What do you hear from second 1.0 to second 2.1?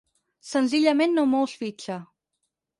no mous fitxa.